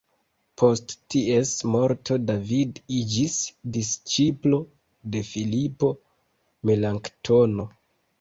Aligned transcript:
Post 0.59 0.93
ties 1.15 1.49
morto 1.73 2.15
David 2.29 2.79
iĝis 2.99 3.35
disĉiplo 3.75 4.59
de 5.17 5.21
Filipo 5.29 5.91
Melanktono. 6.71 7.67